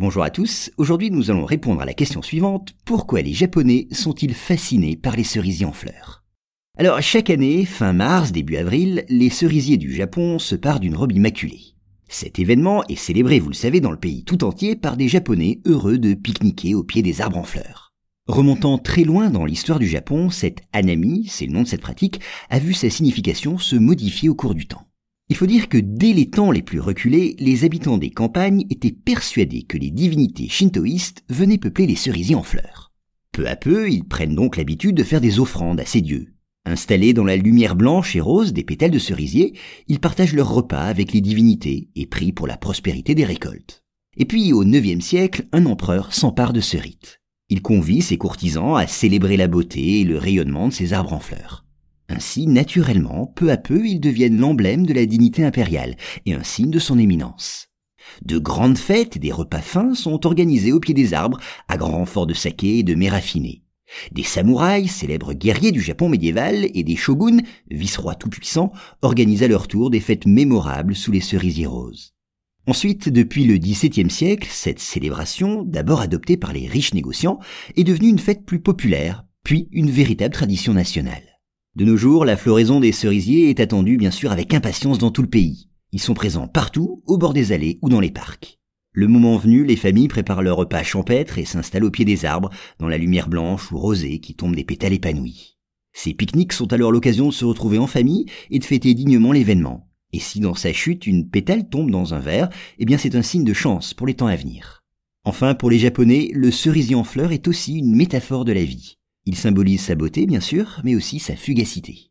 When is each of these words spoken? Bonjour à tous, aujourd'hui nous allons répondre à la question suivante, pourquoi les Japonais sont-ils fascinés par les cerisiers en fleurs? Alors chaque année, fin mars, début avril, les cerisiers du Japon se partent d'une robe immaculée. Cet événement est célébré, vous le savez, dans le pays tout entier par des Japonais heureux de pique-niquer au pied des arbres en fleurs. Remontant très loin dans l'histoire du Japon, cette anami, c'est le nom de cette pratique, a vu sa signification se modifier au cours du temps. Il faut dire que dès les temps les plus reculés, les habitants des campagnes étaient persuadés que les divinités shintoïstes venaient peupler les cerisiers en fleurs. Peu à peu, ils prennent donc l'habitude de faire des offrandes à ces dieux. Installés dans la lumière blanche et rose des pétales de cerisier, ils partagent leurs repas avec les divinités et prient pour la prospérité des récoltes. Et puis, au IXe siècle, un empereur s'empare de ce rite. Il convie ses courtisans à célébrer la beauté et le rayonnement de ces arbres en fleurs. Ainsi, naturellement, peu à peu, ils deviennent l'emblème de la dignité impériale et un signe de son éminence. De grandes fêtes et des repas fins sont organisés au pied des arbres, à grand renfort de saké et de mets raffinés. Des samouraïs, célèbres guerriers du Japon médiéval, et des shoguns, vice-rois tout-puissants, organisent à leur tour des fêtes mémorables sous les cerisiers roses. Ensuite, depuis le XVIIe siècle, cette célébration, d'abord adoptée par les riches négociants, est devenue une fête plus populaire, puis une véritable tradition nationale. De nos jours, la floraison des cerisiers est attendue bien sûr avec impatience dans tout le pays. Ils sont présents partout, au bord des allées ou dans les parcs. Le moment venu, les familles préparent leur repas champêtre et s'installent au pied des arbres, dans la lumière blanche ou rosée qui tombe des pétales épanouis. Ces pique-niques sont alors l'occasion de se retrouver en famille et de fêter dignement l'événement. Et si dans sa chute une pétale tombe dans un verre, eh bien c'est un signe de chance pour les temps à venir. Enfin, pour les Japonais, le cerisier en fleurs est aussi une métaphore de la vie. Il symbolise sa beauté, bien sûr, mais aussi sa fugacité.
Bonjour 0.00 0.22
à 0.22 0.30
tous, 0.30 0.70
aujourd'hui 0.76 1.10
nous 1.10 1.32
allons 1.32 1.44
répondre 1.44 1.80
à 1.80 1.84
la 1.84 1.92
question 1.92 2.22
suivante, 2.22 2.72
pourquoi 2.84 3.20
les 3.20 3.32
Japonais 3.32 3.88
sont-ils 3.90 4.32
fascinés 4.32 4.94
par 4.94 5.16
les 5.16 5.24
cerisiers 5.24 5.66
en 5.66 5.72
fleurs? 5.72 6.22
Alors 6.78 7.02
chaque 7.02 7.30
année, 7.30 7.64
fin 7.64 7.92
mars, 7.92 8.30
début 8.30 8.58
avril, 8.58 9.04
les 9.08 9.28
cerisiers 9.28 9.76
du 9.76 9.92
Japon 9.92 10.38
se 10.38 10.54
partent 10.54 10.82
d'une 10.82 10.94
robe 10.94 11.10
immaculée. 11.10 11.74
Cet 12.06 12.38
événement 12.38 12.84
est 12.86 12.94
célébré, 12.94 13.40
vous 13.40 13.48
le 13.48 13.56
savez, 13.56 13.80
dans 13.80 13.90
le 13.90 13.98
pays 13.98 14.22
tout 14.22 14.44
entier 14.44 14.76
par 14.76 14.96
des 14.96 15.08
Japonais 15.08 15.58
heureux 15.64 15.98
de 15.98 16.14
pique-niquer 16.14 16.76
au 16.76 16.84
pied 16.84 17.02
des 17.02 17.20
arbres 17.20 17.38
en 17.38 17.42
fleurs. 17.42 17.92
Remontant 18.28 18.78
très 18.78 19.02
loin 19.02 19.30
dans 19.30 19.46
l'histoire 19.46 19.80
du 19.80 19.88
Japon, 19.88 20.30
cette 20.30 20.60
anami, 20.72 21.26
c'est 21.28 21.46
le 21.46 21.52
nom 21.52 21.62
de 21.62 21.66
cette 21.66 21.80
pratique, 21.80 22.20
a 22.50 22.60
vu 22.60 22.72
sa 22.72 22.88
signification 22.88 23.58
se 23.58 23.74
modifier 23.74 24.28
au 24.28 24.36
cours 24.36 24.54
du 24.54 24.68
temps. 24.68 24.87
Il 25.30 25.36
faut 25.36 25.46
dire 25.46 25.68
que 25.68 25.76
dès 25.76 26.14
les 26.14 26.30
temps 26.30 26.50
les 26.50 26.62
plus 26.62 26.80
reculés, 26.80 27.36
les 27.38 27.64
habitants 27.64 27.98
des 27.98 28.10
campagnes 28.10 28.64
étaient 28.70 28.92
persuadés 28.92 29.62
que 29.62 29.76
les 29.76 29.90
divinités 29.90 30.48
shintoïstes 30.48 31.22
venaient 31.28 31.58
peupler 31.58 31.86
les 31.86 31.96
cerisiers 31.96 32.34
en 32.34 32.42
fleurs. 32.42 32.92
Peu 33.32 33.46
à 33.46 33.54
peu, 33.54 33.90
ils 33.90 34.04
prennent 34.04 34.34
donc 34.34 34.56
l'habitude 34.56 34.96
de 34.96 35.04
faire 35.04 35.20
des 35.20 35.38
offrandes 35.38 35.80
à 35.80 35.84
ces 35.84 36.00
dieux. 36.00 36.32
Installés 36.64 37.12
dans 37.12 37.24
la 37.24 37.36
lumière 37.36 37.76
blanche 37.76 38.16
et 38.16 38.20
rose 38.20 38.54
des 38.54 38.64
pétales 38.64 38.90
de 38.90 38.98
cerisier, 38.98 39.54
ils 39.86 40.00
partagent 40.00 40.34
leurs 40.34 40.52
repas 40.52 40.84
avec 40.84 41.12
les 41.12 41.20
divinités 41.20 41.90
et 41.94 42.06
prient 42.06 42.32
pour 42.32 42.46
la 42.46 42.56
prospérité 42.56 43.14
des 43.14 43.24
récoltes. 43.24 43.84
Et 44.16 44.24
puis, 44.24 44.52
au 44.52 44.64
IXe 44.64 45.04
siècle, 45.04 45.46
un 45.52 45.66
empereur 45.66 46.14
s'empare 46.14 46.52
de 46.52 46.60
ce 46.60 46.76
rite. 46.76 47.20
Il 47.50 47.62
convie 47.62 48.02
ses 48.02 48.18
courtisans 48.18 48.76
à 48.76 48.86
célébrer 48.86 49.36
la 49.36 49.46
beauté 49.46 50.00
et 50.00 50.04
le 50.04 50.18
rayonnement 50.18 50.68
de 50.68 50.72
ces 50.72 50.92
arbres 50.92 51.12
en 51.12 51.20
fleurs. 51.20 51.67
Ainsi, 52.08 52.46
naturellement, 52.46 53.26
peu 53.26 53.50
à 53.50 53.56
peu, 53.56 53.86
ils 53.86 54.00
deviennent 54.00 54.38
l'emblème 54.38 54.86
de 54.86 54.94
la 54.94 55.04
dignité 55.04 55.44
impériale 55.44 55.96
et 56.24 56.34
un 56.34 56.42
signe 56.42 56.70
de 56.70 56.78
son 56.78 56.98
éminence. 56.98 57.68
De 58.24 58.38
grandes 58.38 58.78
fêtes 58.78 59.16
et 59.16 59.20
des 59.20 59.32
repas 59.32 59.60
fins 59.60 59.94
sont 59.94 60.26
organisés 60.26 60.72
au 60.72 60.80
pied 60.80 60.94
des 60.94 61.12
arbres, 61.12 61.38
à 61.68 61.76
grand 61.76 61.98
renfort 61.98 62.26
de 62.26 62.34
saké 62.34 62.78
et 62.78 62.82
de 62.82 62.94
mets 62.94 63.10
raffinés. 63.10 63.62
Des 64.12 64.22
samouraïs, 64.22 64.90
célèbres 64.90 65.34
guerriers 65.34 65.72
du 65.72 65.80
Japon 65.80 66.08
médiéval, 66.08 66.68
et 66.74 66.82
des 66.82 66.96
shoguns, 66.96 67.42
vice-rois 67.70 68.14
tout-puissants, 68.14 68.72
organisent 69.02 69.42
à 69.42 69.48
leur 69.48 69.68
tour 69.68 69.90
des 69.90 70.00
fêtes 70.00 70.26
mémorables 70.26 70.94
sous 70.94 71.12
les 71.12 71.20
cerisiers 71.20 71.66
roses. 71.66 72.14
Ensuite, 72.66 73.08
depuis 73.08 73.44
le 73.44 73.56
XVIIe 73.56 74.10
siècle, 74.10 74.48
cette 74.50 74.78
célébration, 74.78 75.62
d'abord 75.62 76.02
adoptée 76.02 76.36
par 76.36 76.52
les 76.52 76.66
riches 76.66 76.92
négociants, 76.92 77.38
est 77.76 77.84
devenue 77.84 78.08
une 78.08 78.18
fête 78.18 78.44
plus 78.44 78.60
populaire, 78.60 79.24
puis 79.42 79.68
une 79.72 79.90
véritable 79.90 80.34
tradition 80.34 80.74
nationale. 80.74 81.27
De 81.78 81.84
nos 81.84 81.96
jours, 81.96 82.24
la 82.24 82.36
floraison 82.36 82.80
des 82.80 82.90
cerisiers 82.90 83.50
est 83.50 83.60
attendue 83.60 83.98
bien 83.98 84.10
sûr 84.10 84.32
avec 84.32 84.52
impatience 84.52 84.98
dans 84.98 85.12
tout 85.12 85.22
le 85.22 85.28
pays. 85.28 85.68
Ils 85.92 86.00
sont 86.00 86.12
présents 86.12 86.48
partout, 86.48 87.04
au 87.06 87.18
bord 87.18 87.32
des 87.32 87.52
allées 87.52 87.78
ou 87.82 87.88
dans 87.88 88.00
les 88.00 88.10
parcs. 88.10 88.58
Le 88.90 89.06
moment 89.06 89.36
venu, 89.36 89.64
les 89.64 89.76
familles 89.76 90.08
préparent 90.08 90.42
leur 90.42 90.56
repas 90.56 90.82
champêtre 90.82 91.38
et 91.38 91.44
s'installent 91.44 91.84
au 91.84 91.92
pied 91.92 92.04
des 92.04 92.24
arbres, 92.24 92.50
dans 92.80 92.88
la 92.88 92.98
lumière 92.98 93.28
blanche 93.28 93.70
ou 93.70 93.78
rosée 93.78 94.18
qui 94.18 94.34
tombe 94.34 94.56
des 94.56 94.64
pétales 94.64 94.92
épanouis. 94.92 95.56
Ces 95.92 96.14
pique-niques 96.14 96.52
sont 96.52 96.72
alors 96.72 96.90
l'occasion 96.90 97.28
de 97.28 97.32
se 97.32 97.44
retrouver 97.44 97.78
en 97.78 97.86
famille 97.86 98.26
et 98.50 98.58
de 98.58 98.64
fêter 98.64 98.92
dignement 98.94 99.30
l'événement. 99.30 99.88
Et 100.12 100.18
si 100.18 100.40
dans 100.40 100.54
sa 100.54 100.72
chute 100.72 101.06
une 101.06 101.30
pétale 101.30 101.68
tombe 101.68 101.92
dans 101.92 102.12
un 102.12 102.18
verre, 102.18 102.48
eh 102.80 102.86
bien 102.86 102.98
c'est 102.98 103.14
un 103.14 103.22
signe 103.22 103.44
de 103.44 103.54
chance 103.54 103.94
pour 103.94 104.08
les 104.08 104.14
temps 104.14 104.26
à 104.26 104.34
venir. 104.34 104.82
Enfin, 105.22 105.54
pour 105.54 105.70
les 105.70 105.78
Japonais, 105.78 106.32
le 106.34 106.50
cerisier 106.50 106.96
en 106.96 107.04
fleurs 107.04 107.30
est 107.30 107.46
aussi 107.46 107.78
une 107.78 107.94
métaphore 107.94 108.44
de 108.44 108.52
la 108.52 108.64
vie. 108.64 108.97
Il 109.28 109.36
symbolise 109.36 109.82
sa 109.82 109.94
beauté, 109.94 110.24
bien 110.24 110.40
sûr, 110.40 110.80
mais 110.84 110.94
aussi 110.94 111.18
sa 111.18 111.36
fugacité. 111.36 112.10